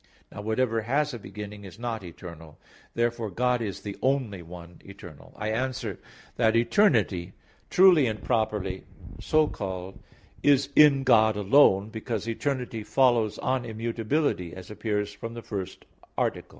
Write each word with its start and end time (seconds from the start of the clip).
Now 0.31 0.41
whatever 0.41 0.81
has 0.81 1.13
a 1.13 1.19
beginning, 1.19 1.63
is 1.63 1.77
not 1.77 2.03
eternal. 2.03 2.57
Therefore 2.95 3.29
God 3.29 3.61
is 3.61 3.81
the 3.81 3.95
only 4.01 4.41
one 4.41 4.81
eternal. 4.83 5.31
I 5.37 5.49
answer 5.51 5.99
that, 6.37 6.55
Eternity 6.55 7.33
truly 7.69 8.07
and 8.07 8.23
properly 8.23 8.83
so 9.19 9.45
called 9.45 9.99
is 10.41 10.69
in 10.75 11.03
God 11.03 11.35
alone, 11.35 11.89
because 11.89 12.27
eternity 12.27 12.81
follows 12.81 13.37
on 13.37 13.63
immutability; 13.63 14.55
as 14.55 14.71
appears 14.71 15.13
from 15.13 15.35
the 15.35 15.43
first 15.43 15.85
article. 16.17 16.49